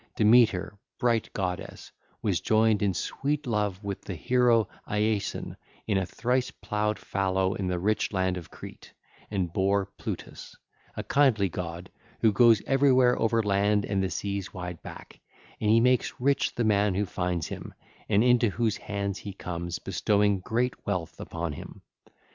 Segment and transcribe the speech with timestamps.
[0.17, 0.23] (ll.
[0.25, 1.91] 969 974) Demeter, bright goddess,
[2.23, 7.67] was joined in sweet love with the hero Iasion in a thrice ploughed fallow in
[7.67, 8.93] the rich land of Crete,
[9.29, 10.55] and bare Plutus,
[10.97, 11.91] a kindly god
[12.21, 15.19] who goes everywhere over land and the sea's wide back,
[15.59, 17.71] and him who finds him
[18.09, 21.83] and into whose hands he comes he makes rich, bestowing great wealth upon him.